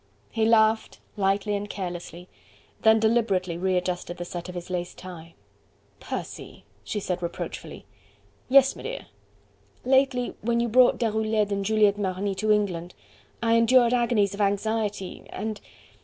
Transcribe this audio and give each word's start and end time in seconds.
He 0.31 0.45
laughed 0.45 0.99
lightly 1.15 1.55
and 1.55 1.69
carelessly, 1.69 2.27
then 2.81 2.99
deliberately 2.99 3.55
readjusted 3.55 4.17
the 4.17 4.25
set 4.25 4.49
of 4.49 4.55
his 4.55 4.71
lace 4.71 4.95
tie. 4.95 5.35
"Percy!" 5.99 6.65
she 6.83 6.99
said 6.99 7.21
reproachfully. 7.21 7.85
"Yes, 8.49 8.73
m'dear." 8.75 9.05
"Lately 9.85 10.33
when 10.41 10.59
you 10.59 10.69
brought 10.69 10.97
Deroulede 10.97 11.51
and 11.51 11.63
Juliette 11.63 11.99
Marny 11.99 12.33
to 12.33 12.51
England... 12.51 12.95
I 13.43 13.53
endured 13.53 13.93
agonies 13.93 14.33
of 14.33 14.41
anxiety... 14.41 15.23
and..." 15.29 15.61